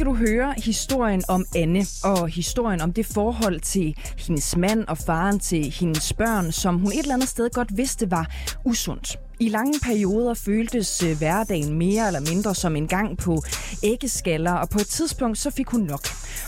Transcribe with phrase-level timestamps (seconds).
[0.00, 4.98] Skal du høre historien om Anne, og historien om det forhold til hendes mand og
[4.98, 9.18] faren til hendes børn, som hun et eller andet sted godt vidste var usundt.
[9.42, 13.42] I lange perioder føltes øh, hverdagen mere eller mindre som en gang på
[13.82, 16.00] æggeskaller, og på et tidspunkt så fik hun nok.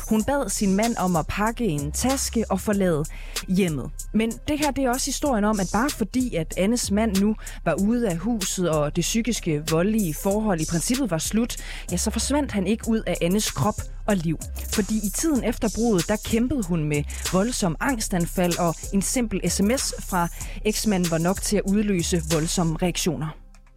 [0.08, 3.04] Hun bad sin mand om at pakke en taske og forlade
[3.48, 3.90] hjemmet.
[4.14, 7.36] Men det her det er også historien om, at bare fordi at Annes mand nu
[7.64, 11.56] var ude af huset, og det psykiske voldelige forhold i princippet var slut,
[11.92, 14.38] ja, så forsvandt han ikke ud af Annes krop og liv.
[14.74, 17.02] Fordi i tiden efter brudet, der kæmpede hun med
[17.32, 20.28] voldsom angstanfald, og en simpel sms fra
[20.64, 23.28] eksmanden var nok til at udløse voldsomme reaktioner.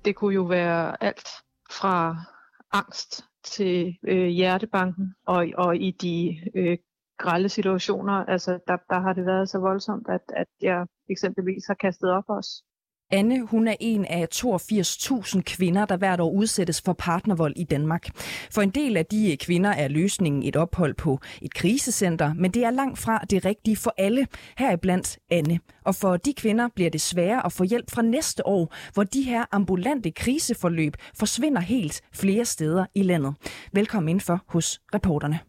[0.05, 1.29] Det kunne jo være alt
[1.71, 2.15] fra
[2.71, 6.77] angst til øh, hjertebanken, og, og i de øh,
[7.18, 11.73] grælde situationer, altså der, der har det været så voldsomt, at, at jeg eksempelvis har
[11.73, 12.63] kastet op også.
[13.11, 18.09] Anne, hun er en af 82.000 kvinder, der hvert år udsættes for partnervold i Danmark.
[18.51, 22.63] For en del af de kvinder er løsningen et ophold på et krisecenter, men det
[22.63, 25.59] er langt fra det rigtige for alle, heriblandt Anne.
[25.85, 29.21] Og for de kvinder bliver det sværere at få hjælp fra næste år, hvor de
[29.21, 33.35] her ambulante kriseforløb forsvinder helt flere steder i landet.
[33.73, 35.40] Velkommen indenfor hos reporterne.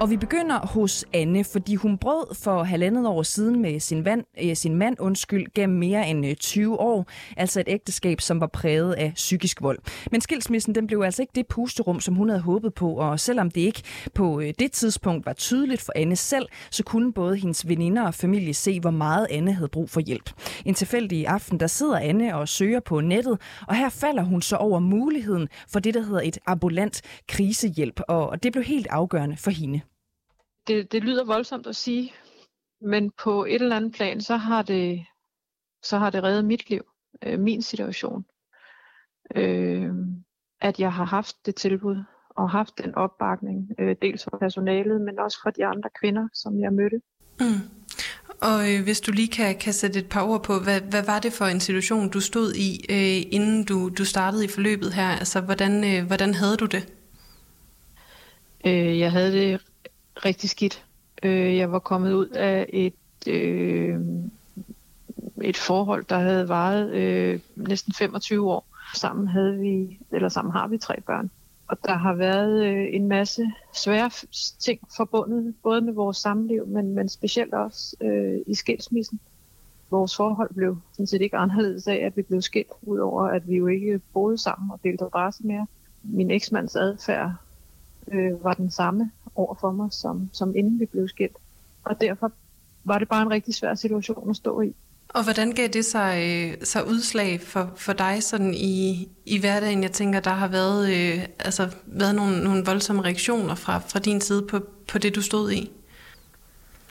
[0.00, 4.24] Og vi begynder hos Anne, fordi hun brød for halvandet år siden med sin, vand,
[4.42, 7.06] øh, sin mand undskyld gennem mere end øh, 20 år.
[7.36, 9.78] Altså et ægteskab, som var præget af psykisk vold.
[10.10, 12.94] Men skilsmissen den blev altså ikke det pusterum, som hun havde håbet på.
[12.94, 13.82] Og selvom det ikke
[14.14, 18.14] på øh, det tidspunkt var tydeligt for Anne selv, så kunne både hendes veninder og
[18.14, 20.30] familie se, hvor meget Anne havde brug for hjælp.
[20.64, 24.56] En tilfældig aften, der sidder Anne og søger på nettet, og her falder hun så
[24.56, 28.00] over muligheden for det, der hedder et ambulant krisehjælp.
[28.08, 29.80] Og det blev helt afgørende for hende
[30.68, 32.12] det, det lyder voldsomt at sige,
[32.80, 35.06] men på et eller andet plan, så har det,
[35.82, 36.82] så har det reddet mit liv,
[37.22, 38.24] øh, min situation.
[39.36, 39.90] Øh,
[40.60, 45.18] at jeg har haft det tilbud og haft den opbakning, øh, dels fra personalet, men
[45.18, 47.00] også fra de andre kvinder, som jeg mødte.
[47.40, 47.78] Mm.
[48.40, 51.18] Og øh, hvis du lige kan, kan sætte et par ord på, hvad, hvad var
[51.18, 55.08] det for en situation, du stod i, øh, inden du, du startede i forløbet her?
[55.08, 56.92] Altså, hvordan, øh, hvordan havde du det?
[58.66, 59.60] Øh, jeg havde det
[60.24, 60.84] rigtig skidt.
[61.22, 64.00] Øh, jeg var kommet ud af et, øh,
[65.42, 68.66] et forhold, der havde varet øh, næsten 25 år.
[68.94, 71.30] Sammen havde vi, eller sammen har vi tre børn.
[71.68, 74.10] Og der har været øh, en masse svære
[74.58, 79.20] ting forbundet, både med vores samliv, men, men specielt også øh, i skilsmissen.
[79.90, 83.56] Vores forhold blev sådan set ikke anderledes af, at vi blev skilt, udover at vi
[83.56, 85.66] jo ikke boede sammen og delte adresse mere.
[86.02, 87.32] Min eksmands adfærd
[88.12, 91.36] øh, var den samme over for mig, som, som inden vi blev skilt.
[91.84, 92.32] Og derfor
[92.84, 94.74] var det bare en rigtig svær situation at stå i.
[95.08, 99.82] Og hvordan gav det sig, øh, sig udslag for, for dig sådan i, i hverdagen?
[99.82, 104.20] Jeg tænker, der har været, øh, altså, været nogle, nogle voldsomme reaktioner fra, fra din
[104.20, 105.70] side på, på det, du stod i.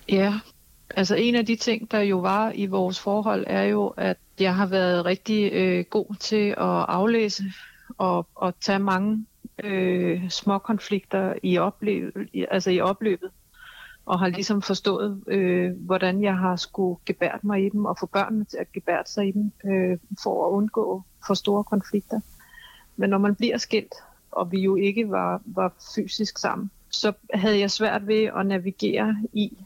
[0.10, 0.40] Ja,
[0.90, 4.56] altså en af de ting, der jo var i vores forhold, er jo, at jeg
[4.56, 7.44] har været rigtig øh, god til at aflæse
[7.98, 9.26] og, og tage mange
[9.64, 12.12] øh, små konflikter i, oplev,
[12.52, 13.32] altså i opløbet,
[14.06, 18.06] og har ligesom forstået, øh, hvordan jeg har skulle gebært mig i dem, og få
[18.06, 22.20] børnene til at gebære sig i dem, øh, for at undgå for store konflikter.
[22.96, 23.96] Men når man bliver skilt,
[24.32, 29.18] og vi jo ikke var, var fysisk sammen, så havde jeg svært ved at navigere
[29.34, 29.58] i,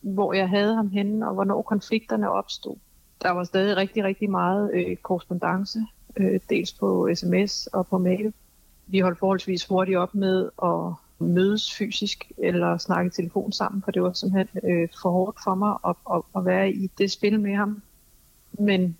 [0.00, 2.76] hvor jeg havde ham henne, og hvornår konflikterne opstod.
[3.22, 5.78] Der var stadig rigtig, rigtig meget øh, korrespondence,
[6.16, 8.32] øh, dels på sms og på mail,
[8.86, 14.02] vi holdt forholdsvis hurtigt op med at mødes fysisk eller snakke telefon sammen, for det
[14.02, 17.54] var simpelthen øh, for hårdt for mig at, at, at være i det spil med
[17.54, 17.82] ham.
[18.52, 18.96] Men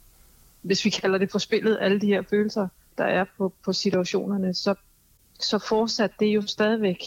[0.63, 2.69] hvis vi kalder det for spillet, alle de her følelser,
[2.99, 4.75] der er på, på situationerne, så,
[5.41, 6.99] så fortsatte det jo stadigvæk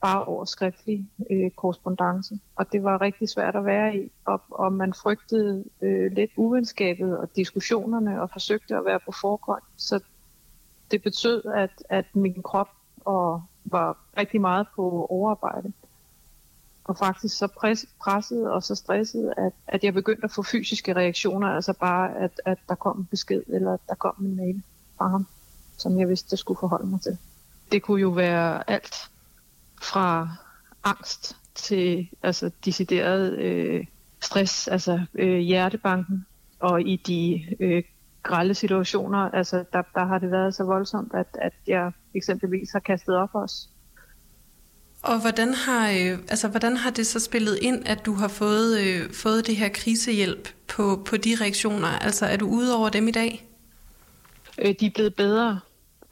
[0.00, 2.38] bare over skriftlig øh, korrespondence.
[2.56, 7.18] Og det var rigtig svært at være i, og, og man frygtede øh, lidt uvenskabet
[7.18, 9.62] og diskussionerne og forsøgte at være på forgrund.
[9.76, 10.00] Så
[10.92, 15.72] det betød, at, at min krop og var rigtig meget på overarbejde.
[16.84, 20.96] Og faktisk så pres, presset og så stresset, at, at jeg begyndte at få fysiske
[20.96, 24.62] reaktioner, altså bare, at, at der kom en besked, eller at der kom en mail
[24.98, 25.26] fra ham,
[25.78, 27.18] som jeg vidste, jeg skulle forholde mig til.
[27.72, 29.10] Det kunne jo være alt
[29.82, 30.28] fra
[30.84, 33.86] angst til altså decideret øh,
[34.20, 36.26] stress, altså øh, hjertebanken,
[36.60, 37.82] og i de øh,
[38.22, 42.80] grælde situationer, altså der, der har det været så voldsomt, at, at jeg eksempelvis har
[42.80, 43.68] kastet op også.
[45.02, 48.80] Og hvordan har, øh, altså, hvordan har det så spillet ind, at du har fået,
[48.80, 51.88] øh, fået det her krisehjælp på, på de reaktioner?
[51.88, 53.48] Altså er du ude over dem i dag?
[54.58, 55.60] Øh, de er blevet bedre,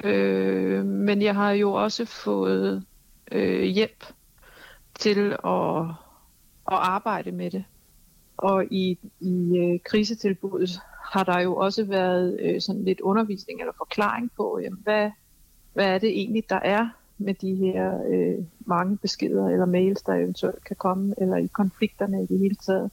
[0.04, 2.84] øh, men jeg har jo også fået
[3.32, 4.04] øh, hjælp
[4.98, 5.80] til at,
[6.72, 7.64] at arbejde med det.
[8.36, 10.80] Og i, i øh, krisetilbuddet
[11.10, 15.10] har der jo også været øh, sådan lidt undervisning eller forklaring på, jamen, hvad,
[15.72, 20.14] hvad er det egentlig, der er med de her øh, mange beskeder eller mails, der
[20.14, 22.90] eventuelt kan komme, eller i konflikterne i det hele taget.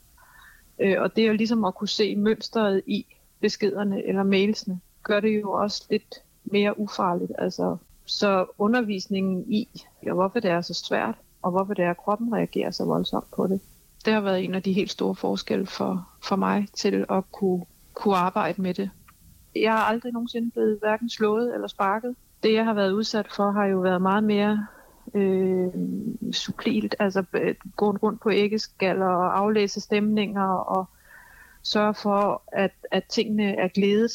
[0.79, 3.05] Øh, og det er jo ligesom at kunne se mønstret i
[3.39, 7.31] beskederne eller mailsene, gør det jo også lidt mere ufarligt.
[7.37, 9.67] Altså, så undervisningen i,
[10.05, 13.31] ja, hvorfor det er så svært, og hvorfor det er, at kroppen reagerer så voldsomt
[13.35, 13.61] på det,
[14.05, 17.65] det har været en af de helt store forskelle for, for mig til at kunne,
[17.97, 18.89] kunne arbejde med det.
[19.55, 22.15] Jeg har aldrig nogensinde blevet hverken slået eller sparket.
[22.43, 24.67] Det, jeg har været udsat for, har jo været meget mere
[25.13, 25.69] øh,
[26.31, 30.85] subtilt, altså øh, gå rundt på æggeskaller og aflæse stemninger og
[31.63, 34.11] sørge for, at, at tingene er glædet,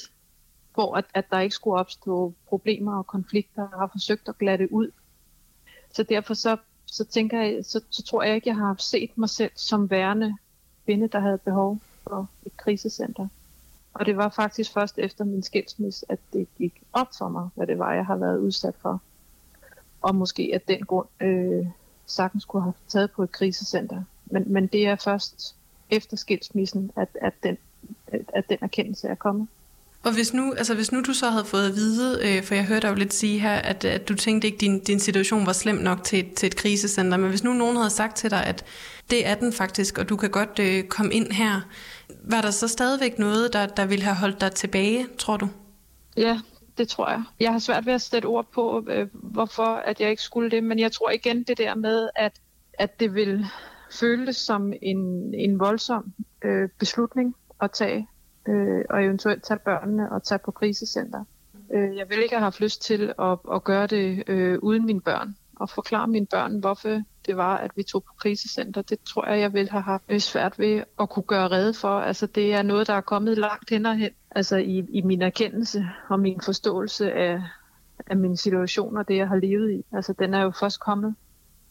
[0.74, 4.72] for at, at der ikke skulle opstå problemer og konflikter, og har forsøgt at glatte
[4.72, 4.90] ud.
[5.90, 6.56] Så derfor så,
[6.86, 10.36] så tænker jeg, så, så tror jeg ikke, jeg har set mig selv som værende
[10.84, 13.28] kvinde, der havde behov for et krisecenter.
[13.94, 17.66] Og det var faktisk først efter min skilsmisse, at det gik op for mig, hvad
[17.66, 19.02] det var, jeg har været udsat for
[20.02, 21.66] og måske af den grund øh,
[22.06, 24.02] sagtens kunne have taget på et krisecenter.
[24.26, 25.56] Men, men det er først
[25.90, 27.58] efter skilsmissen, at, at, den,
[28.34, 29.48] at den erkendelse er kommet.
[30.02, 32.64] Og hvis nu, altså hvis nu du så havde fået at vide, øh, for jeg
[32.64, 35.46] hørte dig jo lidt sige her, at, at du tænkte ikke, at din, din situation
[35.46, 38.46] var slem nok til, til et krisecenter, men hvis nu nogen havde sagt til dig,
[38.46, 38.64] at
[39.10, 41.60] det er den faktisk, og du kan godt øh, komme ind her,
[42.24, 45.48] var der så stadigvæk noget, der, der ville have holdt dig tilbage, tror du?
[46.16, 46.40] Ja,
[46.78, 47.22] det tror jeg.
[47.40, 50.64] Jeg har svært ved at sætte ord på, øh, hvorfor at jeg ikke skulle det,
[50.64, 52.40] men jeg tror igen det der med, at,
[52.72, 53.46] at det vil
[54.00, 56.12] føles som en, en voldsom
[56.44, 58.08] øh, beslutning at tage,
[58.48, 61.24] øh, og eventuelt tage børnene og tage på krisecenter.
[61.72, 65.00] Øh, jeg vil ikke have haft lyst til at, at gøre det øh, uden mine
[65.00, 68.82] børn, og forklare mine børn, hvorfor det var, at vi tog på krisecenter.
[68.82, 72.00] Det tror jeg, jeg ville have haft svært ved at kunne gøre redde for.
[72.00, 74.10] Altså, det er noget, der er kommet langt hen og hen.
[74.30, 77.42] Altså, i, i min erkendelse og min forståelse af,
[78.06, 79.84] af min situation og det, jeg har levet i.
[79.92, 81.14] Altså, den er jo først kommet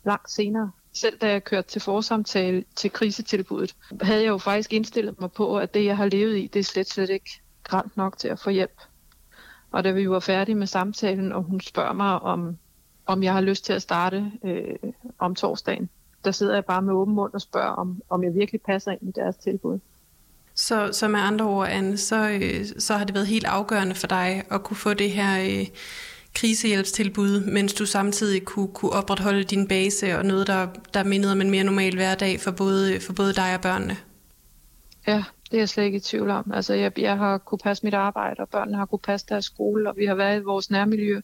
[0.06, 0.72] langt senere.
[0.94, 5.58] Selv da jeg kørte til forsamtale til krisetilbuddet, havde jeg jo faktisk indstillet mig på,
[5.58, 8.40] at det, jeg har levet i, det er slet, slet ikke grænt nok til at
[8.40, 8.82] få hjælp.
[9.72, 12.58] Og da vi var færdige med samtalen, og hun spørger mig, om
[13.06, 14.76] om jeg har lyst til at starte øh,
[15.20, 15.90] om torsdagen.
[16.26, 19.02] Der sidder jeg bare med åben mund og spørger, om, om jeg virkelig passer ind
[19.02, 19.80] i deres tilbud.
[20.56, 24.08] Så, så med andre ord, Anne, så, øh, så har det været helt afgørende for
[24.08, 25.68] dig at kunne få det her øh,
[26.36, 31.42] krisehjælpstilbud, mens du samtidig kunne, kunne opretholde din base og noget, der, der mindede om
[31.42, 33.98] en mere normal hverdag for både, for både dig og børnene?
[35.08, 36.52] Ja, det er jeg slet ikke i tvivl om.
[36.54, 39.90] Altså, jeg, jeg har kunne passe mit arbejde, og børnene har kunne passe deres skole,
[39.90, 41.22] og vi har været i vores nærmiljø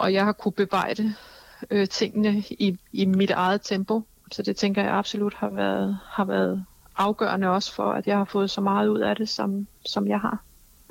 [0.00, 1.14] og jeg har kunne bebrejde
[1.70, 4.02] øh, tingene i, i mit eget tempo.
[4.32, 6.64] Så det tænker jeg absolut har været, har været
[6.96, 10.20] afgørende også for, at jeg har fået så meget ud af det, som, som jeg
[10.20, 10.42] har.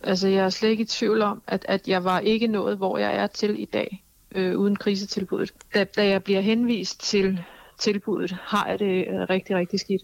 [0.03, 2.98] Altså jeg er slet ikke i tvivl om, at, at jeg var ikke nået, hvor
[2.98, 4.03] jeg er til i dag,
[4.36, 5.53] øh, uden krisetilbuddet.
[5.74, 7.43] Da, da jeg bliver henvist til
[7.77, 10.01] tilbuddet, har jeg det øh, rigtig, rigtig skidt.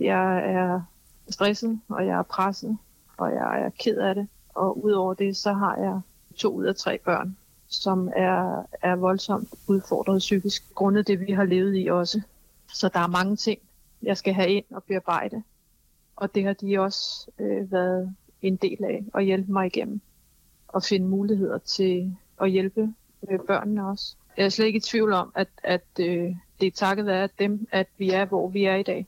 [0.00, 0.80] Jeg er
[1.30, 2.78] stresset, og jeg er presset,
[3.16, 4.28] og jeg er ked af det.
[4.54, 6.00] Og udover det, så har jeg
[6.36, 7.36] to ud af tre børn,
[7.74, 12.20] som er, er voldsomt udfordret psykisk, grundet det, vi har levet i også.
[12.72, 13.60] Så der er mange ting,
[14.02, 15.42] jeg skal have ind og bearbejde.
[16.16, 20.00] Og det har de også øh, været en del af at hjælpe mig igennem.
[20.68, 22.94] Og finde muligheder til at hjælpe
[23.28, 24.16] øh, børnene også.
[24.36, 27.68] Jeg er slet ikke i tvivl om, at, at øh, det er takket være dem,
[27.70, 29.06] at vi er, hvor vi er i dag.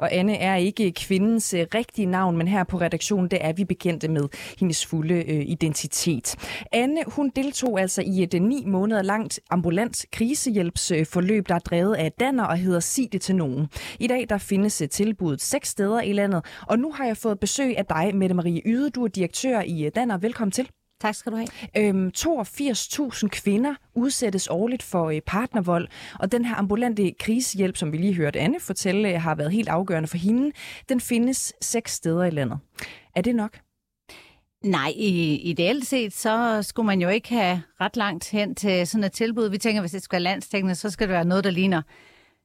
[0.00, 3.64] Og Anne er ikke kvindens øh, rigtige navn, men her på redaktionen, det er vi
[3.64, 4.28] bekendte med
[4.58, 6.36] hendes fulde øh, identitet.
[6.72, 11.94] Anne, hun deltog altså i et øh, ni måneder langt ambulant krisehjælpsforløb, der er drevet
[11.94, 13.68] af Danner og hedder Sig det til nogen.
[13.98, 17.78] I dag der findes tilbuddet seks steder i landet, og nu har jeg fået besøg
[17.78, 18.90] af dig, Mette Marie Yde.
[18.90, 20.18] Du er direktør i Danner.
[20.18, 20.68] Velkommen til.
[21.00, 21.48] Tak skal du have.
[21.76, 25.88] Øhm, 82.000 kvinder udsættes årligt for øh, partnervold,
[26.18, 30.08] og den her ambulante krisehjælp, som vi lige hørte Anne fortælle, har været helt afgørende
[30.08, 30.52] for hende.
[30.88, 32.58] Den findes seks steder i landet.
[33.16, 33.58] Er det nok?
[34.64, 39.04] Nej, i, ideelt set, så skulle man jo ikke have ret langt hen til sådan
[39.04, 39.48] et tilbud.
[39.48, 41.82] Vi tænker, hvis det skal være landstækkende, så skal det være noget, der ligner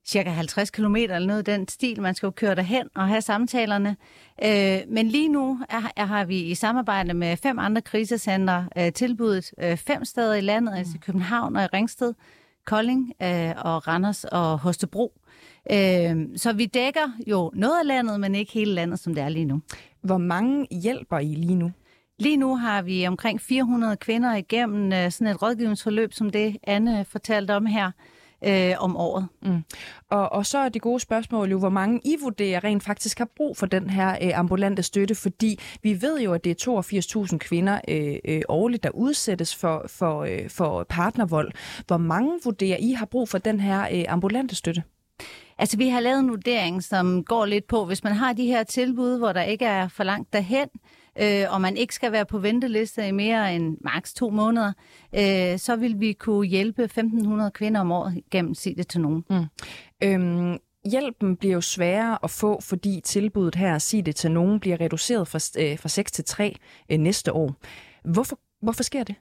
[0.05, 2.01] cirka 50 km eller noget den stil.
[2.01, 3.97] Man skal jo køre derhen og have samtalerne.
[4.43, 8.93] Øh, men lige nu er, er, har vi i samarbejde med fem andre krisecenter øh,
[8.93, 10.77] tilbudt øh, fem steder i landet, mm.
[10.77, 12.13] altså i København og i Ringsted,
[12.65, 15.13] Kolding øh, og Randers og Hostebro.
[15.71, 19.29] Øh, så vi dækker jo noget af landet, men ikke hele landet, som det er
[19.29, 19.61] lige nu.
[20.01, 21.71] Hvor mange hjælper I lige nu?
[22.19, 27.05] Lige nu har vi omkring 400 kvinder igennem øh, sådan et rådgivningsforløb, som det Anne
[27.05, 27.91] fortalte om her
[28.43, 29.27] øh, om året.
[29.41, 29.63] Mm.
[30.09, 33.29] Og, og så er det gode spørgsmål jo, hvor mange I vurderer rent faktisk har
[33.37, 37.37] brug for den her øh, ambulante støtte, fordi vi ved jo, at det er 82.000
[37.37, 41.51] kvinder øh, øh, årligt, der udsættes for, for, øh, for partnervold.
[41.87, 44.83] Hvor mange vurderer I har brug for den her øh, ambulante støtte?
[45.57, 48.63] Altså, vi har lavet en vurdering, som går lidt på, hvis man har de her
[48.63, 51.04] tilbud, hvor der ikke er for langt derhen, øh,
[51.49, 54.73] og man ikke skal være på venteliste i mere end maks to måneder,
[55.15, 59.23] øh, så vil vi kunne hjælpe 1.500 kvinder om året gennem Sig det til nogen.
[59.29, 59.45] Mm.
[60.03, 60.57] Øhm,
[60.91, 65.27] hjælpen bliver jo sværere at få, fordi tilbuddet her, Sig det til nogen, bliver reduceret
[65.27, 66.55] fra, øh, fra 6 til 3
[66.91, 67.55] øh, næste år.
[68.03, 69.15] Hvorfor, hvorfor sker det?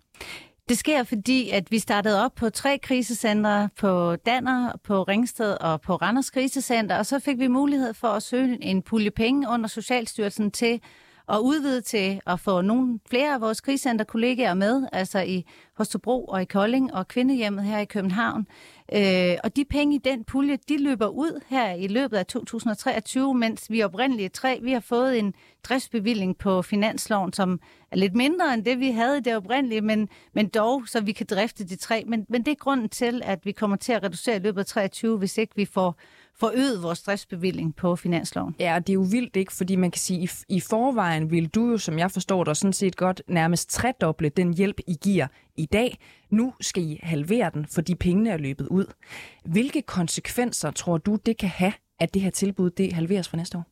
[0.68, 5.80] Det sker, fordi at vi startede op på tre krisecentre, på Danner, på Ringsted og
[5.80, 9.68] på Randers Krisecenter, og så fik vi mulighed for at søge en pulje penge under
[9.68, 10.80] Socialstyrelsen til
[11.26, 16.42] og udvide til at få nogle flere af vores krigscenterkollegaer med, altså i Hostobro og
[16.42, 18.46] i Kolding og Kvindehjemmet her i København.
[18.92, 23.34] Øh, og de penge i den pulje, de løber ud her i løbet af 2023,
[23.34, 28.54] mens vi oprindeligt tre, vi har fået en driftsbevilling på finansloven, som er lidt mindre
[28.54, 31.76] end det, vi havde i det oprindelige, men, men dog, så vi kan drifte de
[31.76, 32.04] tre.
[32.06, 34.66] Men, men det er grunden til, at vi kommer til at reducere i løbet af
[34.66, 35.96] 23, hvis ikke vi får
[36.36, 38.54] forøget vores driftsbevilling på finansloven.
[38.58, 41.48] Ja, og det er jo vildt ikke, fordi man kan sige, i, i forvejen vil
[41.48, 45.26] du jo, som jeg forstår dig, sådan set godt nærmest tredoble den hjælp, I giver
[45.56, 45.98] i dag.
[46.30, 48.86] Nu skal I halvere den, fordi pengene er løbet ud.
[49.44, 53.58] Hvilke konsekvenser tror du, det kan have, at det her tilbud det halveres for næste
[53.58, 53.64] år?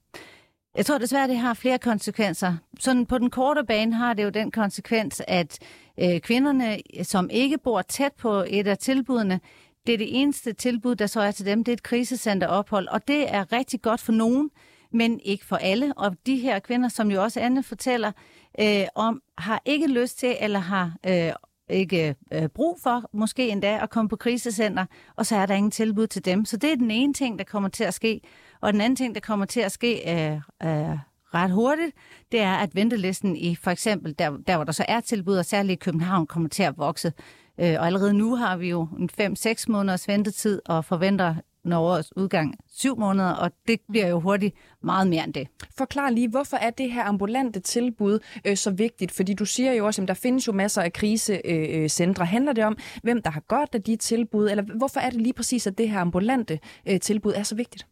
[0.77, 2.57] Jeg tror desværre, det har flere konsekvenser.
[2.81, 5.59] Sådan på den korte bane har det jo den konsekvens, at
[6.01, 9.41] øh, kvinderne, som ikke bor tæt på et af tilbudene,
[9.87, 13.09] det er det eneste tilbud, der så er til dem, det er et krisecenterophold, og
[13.09, 14.51] det er rigtig godt for nogen,
[14.93, 15.93] men ikke for alle.
[15.97, 18.13] Og de her kvinder, som jo også Anne fortæller
[18.61, 21.33] øh, om, har ikke lyst til eller har øh,
[21.71, 24.87] ikke øh, brug for, måske endda, at komme på krisecenter,
[25.17, 26.45] og så er der ingen tilbud til dem.
[26.45, 28.21] Så det er den ene ting, der kommer til at ske.
[28.61, 30.99] Og den anden ting, der kommer til at ske øh, øh,
[31.35, 31.97] ret hurtigt,
[32.33, 35.45] det er, at ventelisten i for eksempel, der, der hvor der så er tilbud, og
[35.45, 37.13] særligt i København, kommer til at vokse.
[37.61, 42.17] Øh, og allerede nu har vi jo en 5-6 måneders ventetid og forventer når årets
[42.17, 45.49] udgang syv måneder, og det bliver jo hurtigt meget mere end det.
[45.79, 49.13] Forklar lige, hvorfor er det her ambulante tilbud øh, så vigtigt?
[49.13, 52.23] Fordi du siger jo også, at der findes jo masser af krisecentre.
[52.23, 55.21] Øh, Handler det om, hvem der har godt af de tilbud, eller hvorfor er det
[55.21, 57.87] lige præcis, at det her ambulante øh, tilbud er så vigtigt?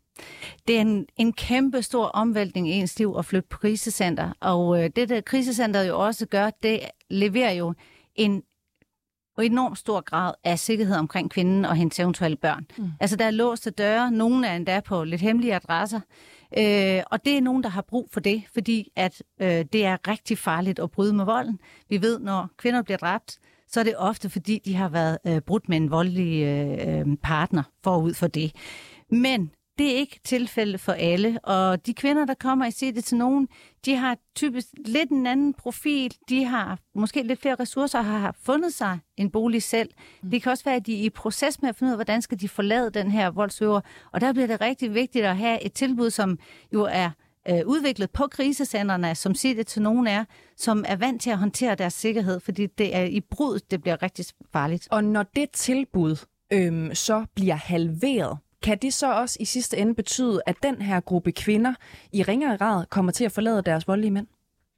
[0.69, 4.85] Det er en, en kæmpe stor omvæltning i ens liv at flytte på krisecenter, og
[4.85, 7.75] øh, det der krisecenteret jo også gør, det leverer jo
[8.14, 8.43] en
[9.37, 12.66] og enormt stor grad af sikkerhed omkring kvinden og hendes eventuelle børn.
[12.78, 12.90] Mm.
[13.00, 16.00] Altså, der er låste døre, nogle er endda på lidt hemmelige adresser,
[16.58, 20.08] øh, og det er nogen, der har brug for det, fordi at øh, det er
[20.08, 21.60] rigtig farligt at bryde med volden.
[21.88, 25.40] Vi ved, når kvinder bliver dræbt, så er det ofte, fordi de har været øh,
[25.40, 28.52] brudt med en voldelig øh, partner forud for det.
[29.10, 33.16] Men det er ikke tilfældet for alle, og de kvinder, der kommer i det til
[33.16, 33.49] nogen,
[33.84, 38.37] de har typisk lidt en anden profil, de har måske lidt flere ressourcer og har
[38.42, 39.90] fundet sig en bolig selv.
[40.30, 42.22] Det kan også være, at de er i proces med at finde ud af, hvordan
[42.22, 43.80] skal de forlade den her voldsøver,
[44.12, 46.38] og der bliver det rigtig vigtigt at have et tilbud, som
[46.72, 47.10] jo er
[47.49, 50.25] øh, udviklet på krisecenterne, som siger det til nogen er,
[50.56, 54.02] som er vant til at håndtere deres sikkerhed, fordi det er i brud, det bliver
[54.02, 54.88] rigtig farligt.
[54.90, 56.16] Og når det tilbud
[56.52, 61.00] øhm, så bliver halveret, kan det så også i sidste ende betyde, at den her
[61.00, 61.75] gruppe kvinder
[62.12, 64.26] i ringere grad kommer til at forlade deres voldelige mænd?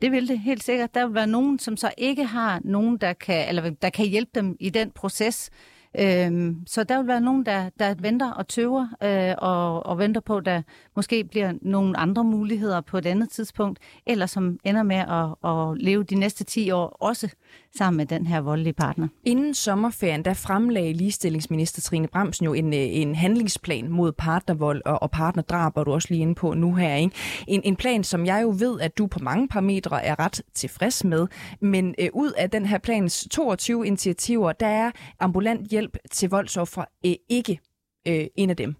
[0.02, 0.94] Det vil det helt sikkert.
[0.94, 4.30] Der vil være nogen, som så ikke har nogen, der kan, eller der kan hjælpe
[4.34, 5.50] dem i den proces.
[5.98, 10.20] Øhm, så der vil være nogen, der, der venter og tøver øh, og, og venter
[10.20, 10.62] på, der
[10.96, 15.78] måske bliver nogle andre muligheder på et andet tidspunkt, eller som ender med at, at
[15.78, 17.28] leve de næste 10 år også
[17.76, 19.08] sammen med den her voldelige partner.
[19.24, 25.02] Inden sommerferien, der fremlagde ligestillingsminister Trine Bramsen jo en, øh, en handlingsplan mod partnervold og,
[25.02, 26.94] og partnerdrab, og du også lige inde på nu her.
[26.94, 27.16] Ikke?
[27.48, 31.04] En, en plan, som jeg jo ved, at du på mange parametre er ret tilfreds
[31.04, 31.26] med.
[31.60, 36.84] Men øh, ud af den her plans 22 initiativer, der er ambulant hjælp til voldsoffer
[37.06, 37.60] øh, ikke
[38.08, 38.74] øh, en af dem.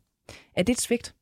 [0.57, 1.15] Er det et svigt?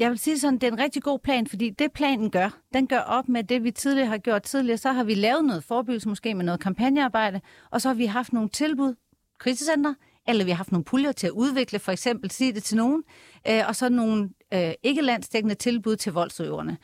[0.00, 2.86] Jeg vil sige sådan, det er en rigtig god plan, fordi det planen gør, den
[2.86, 4.78] gør op med det, vi tidligere har gjort tidligere.
[4.78, 7.40] Så har vi lavet noget forebyggelse, måske med noget kampagnearbejde,
[7.70, 8.94] og så har vi haft nogle tilbud,
[9.38, 9.94] krisecenter
[10.28, 13.02] eller vi har haft nogle puljer til at udvikle, for eksempel sige det til nogen,
[13.48, 16.76] øh, og så nogle øh, ikke landsdækkende tilbud til voldsøverne.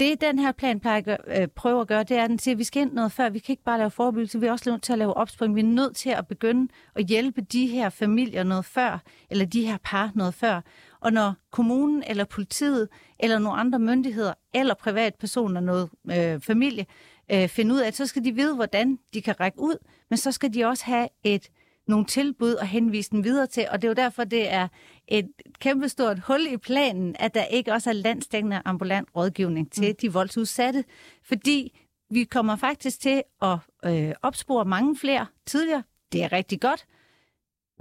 [0.00, 2.54] Det, den her plan plejer at øh, prøve at gøre, det er, at den siger,
[2.54, 3.30] at vi skal ind noget før.
[3.30, 5.54] Vi kan ikke bare lave forebyggelse, vi er også nødt til at lave opspring.
[5.54, 9.66] Vi er nødt til at begynde at hjælpe de her familier noget før, eller de
[9.66, 10.60] her par noget før.
[11.02, 16.86] Og når kommunen eller politiet eller nogle andre myndigheder eller privatpersoner, noget øh, familie,
[17.32, 19.76] øh, finder ud af, så skal de vide, hvordan de kan række ud,
[20.10, 21.48] men så skal de også have et
[21.86, 24.68] nogle tilbud og henvise dem videre til, og det er jo derfor, det er
[25.08, 25.28] et
[25.58, 29.96] kæmpestort hul i planen, at der ikke også er landstækkende ambulant rådgivning til mm.
[30.02, 30.84] de voldsudsatte,
[31.22, 31.80] fordi
[32.10, 35.82] vi kommer faktisk til at øh, opspore mange flere tidligere.
[36.12, 36.86] Det er rigtig godt,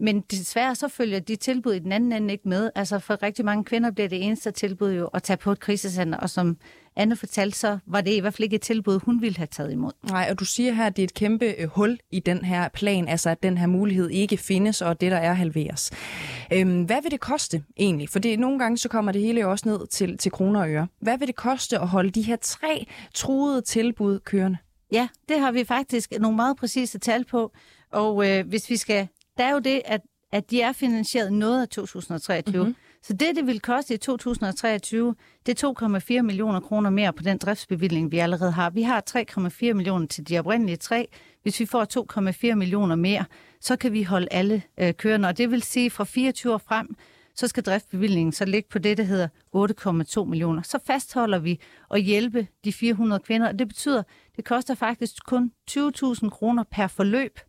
[0.02, 2.70] men desværre så følger de tilbud i den anden ende ikke med.
[2.76, 6.18] Altså for rigtig mange kvinder bliver det eneste tilbud jo at tage på et krisecenter,
[6.18, 6.58] og som
[6.96, 9.72] Anne fortalte, så var det i hvert fald ikke et tilbud, hun ville have taget
[9.72, 9.92] imod.
[10.10, 12.70] Nej, og du siger her, at det er et kæmpe øh, hul i den her
[12.70, 15.92] plan, altså at den her mulighed ikke findes, og det der er halveres.
[16.54, 18.10] Øhm, hvad vil det koste egentlig?
[18.10, 20.70] For det, nogle gange så kommer det hele jo også ned til, til kroner og
[20.70, 20.88] øre.
[21.00, 24.58] Hvad vil det koste at holde de her tre truede tilbud kørende?
[24.92, 27.52] Ja, det har vi faktisk nogle meget præcise tal på.
[27.92, 29.08] Og øh, hvis vi skal
[29.38, 32.64] der er jo det, at, at de er finansieret noget af 2023.
[32.64, 32.76] Mm-hmm.
[33.04, 37.38] Så det, det vil koste i 2023, det er 2,4 millioner kroner mere på den
[37.38, 38.70] driftsbevilling, vi allerede har.
[38.70, 41.08] Vi har 3,4 millioner til de oprindelige tre.
[41.44, 43.26] Hvis vi får 2,4 millioner mere,
[43.62, 45.28] så kan vi holde alle øh, kørende.
[45.28, 46.96] Og det vil sige, fra 24 år frem,
[47.36, 49.28] så skal driftsbevillingen så ligge på det, der hedder
[50.24, 50.62] 8,2 millioner.
[50.62, 51.60] Så fastholder vi
[51.92, 54.04] at hjælpe de 400 kvinder, og det betyder,
[54.36, 57.40] det koster faktisk kun 20.000 kroner per forløb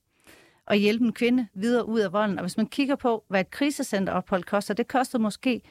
[0.66, 2.38] at hjælpe en kvinde videre ud af volden.
[2.38, 5.62] Og hvis man kigger på, hvad et krisecenterophold koster, det koster måske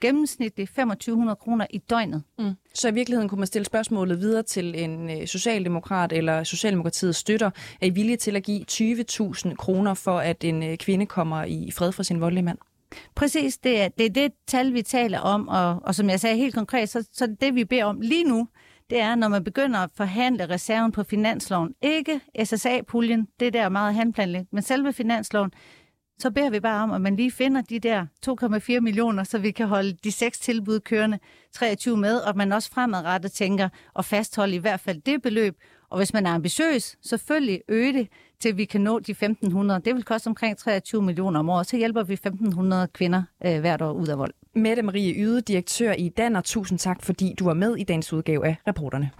[0.00, 2.22] gennemsnitligt 2500 kroner i døgnet.
[2.38, 2.52] Mm.
[2.74, 7.50] Så i virkeligheden kunne man stille spørgsmålet videre til en øh, socialdemokrat eller Socialdemokratiet støtter,
[7.80, 11.70] er I villige til at give 20.000 kroner for, at en øh, kvinde kommer i
[11.70, 12.58] fred for sin voldelige mand?
[13.14, 16.36] Præcis, det er, det er det tal, vi taler om, og, og som jeg sagde
[16.36, 18.48] helt konkret, så, så det vi beder om lige nu,
[18.90, 21.74] det er, når man begynder at forhandle reserven på finansloven.
[21.82, 25.52] Ikke SSA-puljen, det der er meget handplanlægt, men selve finansloven,
[26.18, 28.06] så beder vi bare om, at man lige finder de der
[28.74, 31.18] 2,4 millioner, så vi kan holde de seks tilbud kørende
[31.52, 35.56] 23 med, og man også fremadrettet tænker at fastholde i hvert fald det beløb.
[35.90, 38.08] Og hvis man er ambitiøs, selvfølgelig øge det,
[38.40, 39.78] til vi kan nå de 1.500.
[39.78, 41.66] Det vil koste omkring 23 millioner om året.
[41.66, 44.34] Så hjælper vi 1.500 kvinder øh, hvert år ud af vold.
[44.54, 46.40] Mette Marie Yde, direktør i Danner.
[46.40, 49.10] Tusind tak, fordi du var med i dagens udgave af Reporterne.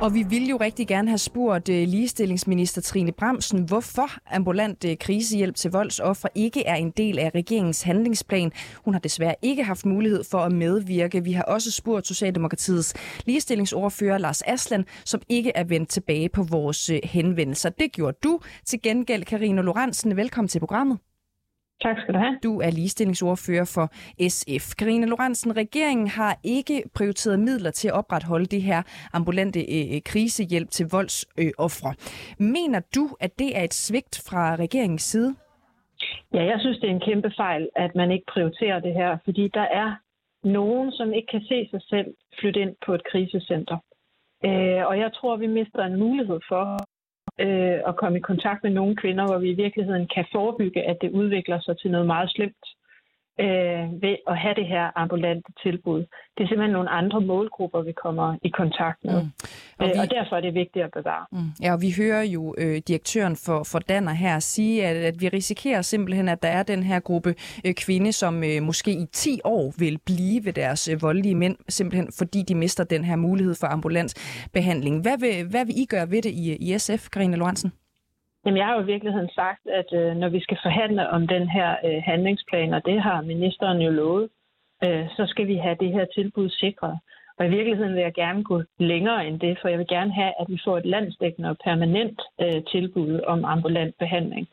[0.00, 4.96] Og vi ville jo rigtig gerne have spurgt øh, ligestillingsminister Trine Bramsen, hvorfor ambulant øh,
[5.00, 8.52] krisehjælp til voldsoffer ikke er en del af regeringens handlingsplan.
[8.84, 11.24] Hun har desværre ikke haft mulighed for at medvirke.
[11.24, 12.94] Vi har også spurgt Socialdemokratiets
[13.26, 17.70] ligestillingsordfører Lars Aslan, som ikke er vendt tilbage på vores øh, henvendelser.
[17.70, 18.40] Det gjorde du.
[18.64, 20.98] Til gengæld, Karina Lorentzen, velkommen til programmet.
[21.82, 22.38] Tak skal du have.
[22.42, 23.86] Du er ligestillingsordfører for
[24.28, 24.74] SF.
[24.78, 30.70] Karina Lorentzen, regeringen har ikke prioriteret midler til at opretholde det her ambulante øh, krisehjælp
[30.70, 31.90] til voldsoffre.
[31.90, 35.34] Øh, Mener du, at det er et svigt fra regeringens side?
[36.34, 39.48] Ja, jeg synes, det er en kæmpe fejl, at man ikke prioriterer det her, fordi
[39.54, 39.94] der er
[40.44, 43.78] nogen, som ikke kan se sig selv flytte ind på et krisecenter.
[44.44, 46.64] Øh, og jeg tror, vi mister en mulighed for
[47.40, 50.96] øh, at komme i kontakt med nogle kvinder, hvor vi i virkeligheden kan forebygge, at
[51.02, 52.64] det udvikler sig til noget meget slemt
[53.40, 56.00] øh, ved at have det her ambulante tilbud.
[56.34, 59.22] Det er simpelthen nogle andre målgrupper, vi kommer i kontakt med.
[59.22, 59.30] Mm.
[59.78, 59.98] Og, øh, vi...
[59.98, 61.26] og derfor er det vigtigt at bevare.
[61.32, 61.38] Mm.
[61.62, 65.28] Ja, og vi hører jo øh, direktøren for, for Danner her sige, at, at vi
[65.28, 67.34] risikerer simpelthen, at der er den her gruppe
[67.66, 71.56] øh, kvinde, som øh, måske i 10 år vil blive ved deres øh, voldelige mænd,
[71.68, 74.14] simpelthen fordi de mister den her mulighed for ambulans
[74.52, 75.02] behandling.
[75.02, 77.72] Hvad vil, hvad vil I gøre ved det i, i SF, Karina Lorentzen?
[78.46, 81.48] Jamen, jeg har jo i virkeligheden sagt, at øh, når vi skal forhandle om den
[81.48, 84.28] her øh, handlingsplan, og det har ministeren jo lovet,
[84.84, 86.98] øh, så skal vi have det her tilbud sikret.
[87.38, 90.32] Og i virkeligheden vil jeg gerne gå længere end det, for jeg vil gerne have,
[90.40, 94.48] at vi får et landsdækkende og permanent øh, tilbud om ambulant behandling.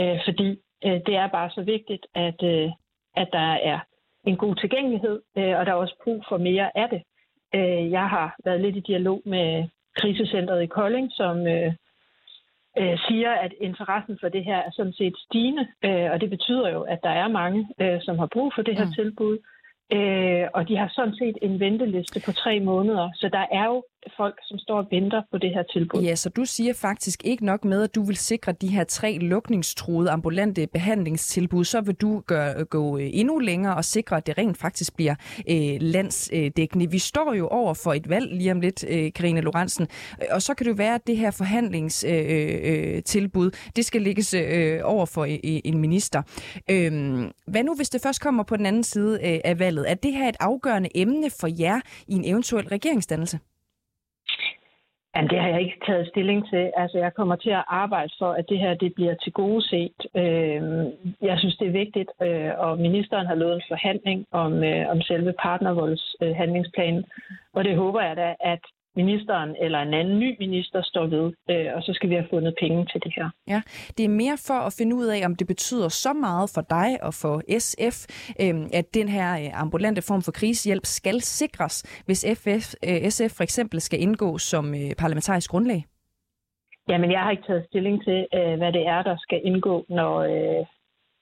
[0.00, 0.48] Øh, fordi
[0.84, 2.70] øh, det er bare så vigtigt, at, øh,
[3.16, 3.78] at der er
[4.26, 7.02] en god tilgængelighed, øh, og der er også brug for mere af det.
[7.54, 11.72] Øh, jeg har været lidt i dialog med krisecentret i Kolding, som øh,
[12.78, 16.68] øh, siger, at interessen for det her er sådan set stigende, øh, og det betyder
[16.70, 18.92] jo, at der er mange, øh, som har brug for det her mm.
[18.92, 19.38] tilbud,
[19.92, 23.82] øh, og de har sådan set en venteliste på tre måneder, så der er jo
[24.16, 26.02] folk, som står og venter på det her tilbud.
[26.02, 29.18] Ja, så du siger faktisk ikke nok med, at du vil sikre de her tre
[29.18, 34.38] lukningstruede ambulante behandlingstilbud, så vil du gøre, gå øh, endnu længere og sikre, at det
[34.38, 35.14] rent faktisk bliver
[35.50, 36.90] øh, landsdækkende.
[36.90, 39.88] Vi står jo over for et valg lige om lidt, øh, Karina Lorentzen,
[40.22, 44.02] øh, og så kan det jo være, at det her forhandlingstilbud, øh, øh, det skal
[44.02, 46.22] lægges øh, over for øh, øh en minister.
[46.70, 46.92] Øh,
[47.46, 49.90] hvad nu, hvis det først kommer på den anden side øh, af valget?
[49.90, 53.38] Er det her et afgørende emne for jer i en eventuel regeringsdannelse?
[55.16, 56.72] Jamen, det har jeg ikke taget stilling til.
[56.76, 59.98] Altså, jeg kommer til at arbejde for, at det her det bliver til gode set.
[60.16, 60.62] Øh,
[61.22, 65.00] jeg synes, det er vigtigt, øh, og ministeren har lovet en forhandling om, øh, om
[65.00, 67.04] selve partnervoldshandlingsplanen,
[67.54, 68.60] og det håber jeg da, at
[68.96, 72.54] ministeren eller en anden ny minister står ved, øh, og så skal vi have fundet
[72.60, 73.30] penge til det her.
[73.48, 73.62] Ja,
[73.96, 76.90] det er mere for at finde ud af, om det betyder så meget for dig
[77.02, 77.96] og for SF,
[78.40, 83.36] øh, at den her øh, ambulante form for krisehjælp skal sikres, hvis FF, øh, SF
[83.36, 85.84] for eksempel skal indgå som øh, parlamentarisk grundlag.
[86.88, 90.14] Jamen, jeg har ikke taget stilling til, øh, hvad det er, der skal indgå, når,
[90.20, 90.66] øh,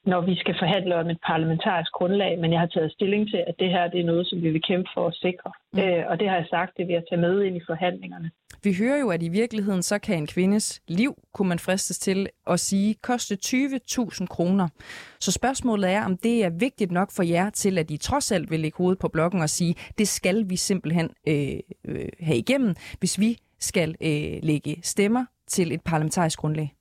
[0.06, 3.54] når vi skal forhandle om et parlamentarisk grundlag, men jeg har taget stilling til, at
[3.58, 5.50] det her det er noget, som vi vil kæmpe for at sikre.
[5.72, 5.78] Mm.
[5.80, 8.30] Øh, og det har jeg sagt, det vil jeg tage med ind i forhandlingerne.
[8.62, 12.28] Vi hører jo, at i virkeligheden så kan en kvindes liv, kunne man fristes til
[12.46, 14.68] at sige, koste 20.000 kroner.
[15.20, 18.50] Så spørgsmålet er, om det er vigtigt nok for jer til, at I trods alt
[18.50, 22.74] vil lægge hovedet på blokken og sige, det skal vi simpelthen øh, øh, have igennem,
[22.98, 26.74] hvis vi skal øh, lægge stemmer til et parlamentarisk grundlag.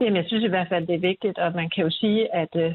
[0.00, 2.56] Jamen, jeg synes i hvert fald, det er vigtigt, og man kan jo sige, at,
[2.56, 2.72] øh,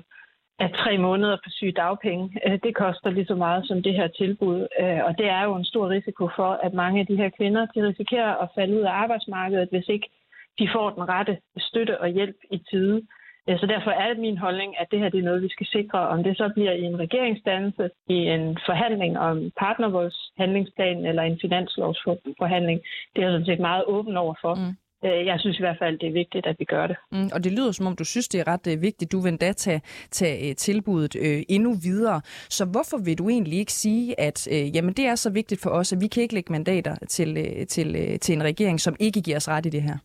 [0.60, 4.08] at tre måneder på syge dagpenge, øh, det koster lige så meget som det her
[4.08, 4.68] tilbud.
[4.80, 7.66] Øh, og det er jo en stor risiko for, at mange af de her kvinder,
[7.66, 10.10] de risikerer at falde ud af arbejdsmarkedet, hvis ikke
[10.60, 13.02] de får den rette støtte og hjælp i tide.
[13.48, 16.00] Så derfor er det min holdning, at det her det er noget, vi skal sikre.
[16.00, 22.82] Om det så bliver i en regeringsdannelse, i en forhandling om partnervoldshandlingsplan eller en finanslovsforhandling,
[23.16, 24.56] det er jeg sådan set meget åben over for.
[24.56, 24.76] Mm.
[25.06, 26.96] Øh, jeg synes i hvert fald, det er vigtigt, at vi gør det.
[27.12, 29.12] Mm, og det lyder som om, du synes, det er ret uh, vigtigt.
[29.12, 32.22] Du vil endda tage, tage uh, tilbuddet uh, endnu videre.
[32.50, 35.70] Så hvorfor vil du egentlig ikke sige, at uh, jamen, det er så vigtigt for
[35.70, 38.96] os, at vi kan ikke lægge mandater til, uh, til, uh, til en regering, som
[39.00, 39.98] ikke giver os ret i det her?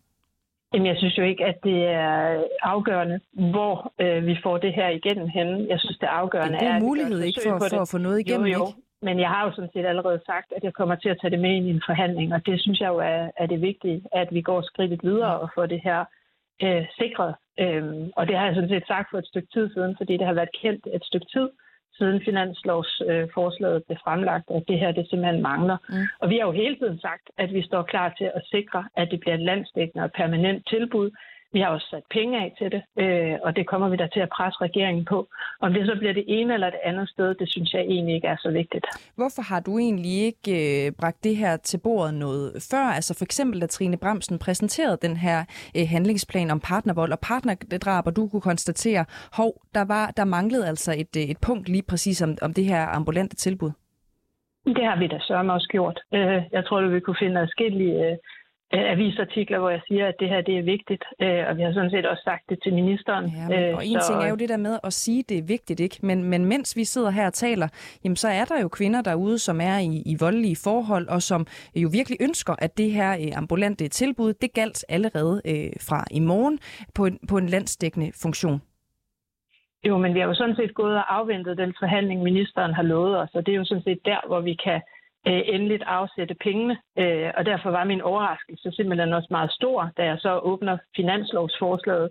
[0.75, 4.89] Jamen, jeg synes jo ikke, at det er afgørende, hvor øh, vi får det her
[4.89, 5.67] igennem henne.
[5.69, 6.59] Jeg synes, det afgørende er...
[6.59, 8.67] Det er en mulighed ikke for, for at få noget igennem, jo, jo.
[8.67, 8.90] ikke?
[9.03, 11.41] Men jeg har jo sådan set allerede sagt, at jeg kommer til at tage det
[11.41, 14.29] med ind i en forhandling, og det synes jeg jo er, er det vigtige, at
[14.31, 16.05] vi går skridtet videre og får det her
[16.63, 17.35] øh, sikret.
[17.59, 20.27] Øhm, og det har jeg sådan set sagt for et stykke tid siden, fordi det
[20.27, 21.49] har været kendt et stykke tid,
[21.99, 25.77] siden finanslovsforslaget blev fremlagt, at det her det simpelthen mangler.
[25.89, 26.07] Mm.
[26.21, 29.09] Og vi har jo hele tiden sagt, at vi står klar til at sikre, at
[29.11, 31.11] det bliver et landstækkende og permanent tilbud,
[31.53, 34.21] vi har også sat penge af til det, øh, og det kommer vi da til
[34.21, 35.29] at presse regeringen på.
[35.61, 38.29] Om det så bliver det ene eller det andet sted, det synes jeg egentlig ikke
[38.29, 38.87] er så vigtigt.
[39.17, 42.85] Hvorfor har du egentlig ikke øh, bragt det her til bordet noget før?
[42.99, 45.39] Altså for eksempel, da Trine Bremsen præsenterede den her
[45.77, 50.69] øh, handlingsplan om partnervold og partnerdrab, og du kunne konstatere, hov, der, var, der manglede
[50.69, 53.71] altså et, øh, et punkt lige præcis om, om det her ambulante tilbud.
[54.67, 56.01] Det har vi da sørme også gjort.
[56.15, 58.17] Øh, jeg tror, at vi kunne finde forskellige Øh,
[58.73, 61.91] avisartikler, hvor jeg siger, at det her det er vigtigt, øh, og vi har sådan
[61.91, 63.25] set også sagt det til ministeren.
[63.27, 64.07] Ja, men, og en så...
[64.07, 65.99] ting er jo det der med at sige, at det er vigtigt, ikke?
[66.03, 67.69] Men, men mens vi sidder her og taler,
[68.05, 71.47] jamen, så er der jo kvinder derude, som er i, i voldelige forhold, og som
[71.77, 76.21] jo virkelig ønsker, at det her øh, ambulante tilbud, det galt allerede øh, fra i
[76.21, 76.59] morgen
[76.95, 78.61] på en, på en landsdækkende funktion.
[79.89, 83.19] Jo, men vi har jo sådan set gået og afventet den forhandling, ministeren har lovet
[83.19, 84.81] os, og det er jo sådan set der, hvor vi kan
[85.27, 86.79] øh, endeligt afsætte pengene.
[86.99, 92.11] Øh, og derfor var min overraskelse simpelthen også meget stor, da jeg så åbner finanslovsforslaget,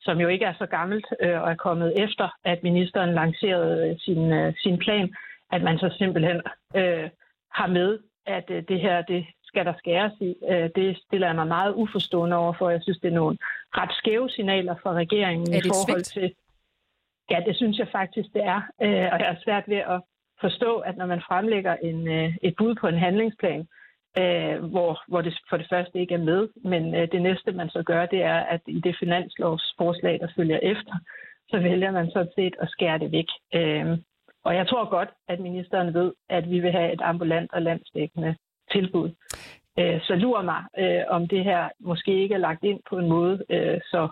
[0.00, 4.32] som jo ikke er så gammelt øh, og er kommet efter, at ministeren lancerede sin,
[4.32, 5.14] øh, sin plan,
[5.52, 6.40] at man så simpelthen
[6.76, 7.10] øh,
[7.52, 10.34] har med, at øh, det her det skal der skæres i.
[10.50, 12.70] Øh, det stiller jeg mig meget uforstående over for.
[12.70, 13.38] Jeg synes, det er nogle
[13.78, 16.34] ret skæve signaler fra regeringen i forhold til...
[17.30, 18.60] Ja, det synes jeg faktisk, det er.
[18.82, 20.02] Øh, og jeg er svært ved at
[20.40, 23.66] forstå, at når man fremlægger en, øh, et bud på en handlingsplan,
[24.18, 27.70] øh, hvor, hvor det for det første ikke er med, men øh, det næste, man
[27.70, 30.94] så gør, det er, at i det finanslovsforslag, der følger efter,
[31.48, 33.28] så vælger man sådan set at skære det væk.
[33.54, 33.98] Øh,
[34.44, 38.36] og jeg tror godt, at ministeren ved, at vi vil have et ambulant og landsdækkende
[38.72, 39.10] tilbud.
[39.78, 43.08] Øh, så lurer mig, øh, om det her måske ikke er lagt ind på en
[43.08, 44.08] måde, øh, så,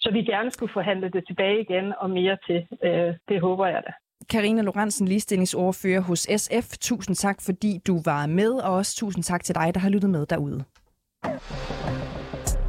[0.00, 2.66] så vi gerne skulle forhandle det tilbage igen og mere til.
[2.84, 3.92] Øh, det håber jeg da.
[4.28, 6.76] Karina Lorentzen, ligestillingsordfører hos SF.
[6.80, 10.10] Tusind tak, fordi du var med, og også tusind tak til dig, der har lyttet
[10.10, 10.64] med derude.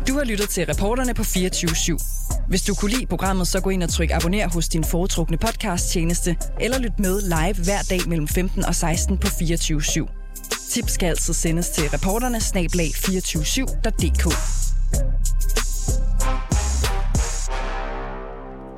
[0.08, 1.98] Du har lyttet til reporterne på 24 /7.
[2.48, 5.90] Hvis du kunne lide programmet, så gå ind og tryk abonner hos din foretrukne podcast
[5.90, 10.08] tjeneste, eller lyt med live hver dag mellem 15 og 16 på 24 /7.
[10.70, 14.67] Tips skal altid sendes til reporterne snablag247.dk.